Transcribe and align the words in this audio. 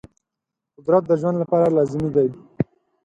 قدرت 0.75 1.03
د 1.07 1.11
ژوند 1.21 1.37
لپاره 1.43 1.73
لازمي 1.77 2.09
دی. 2.15 2.27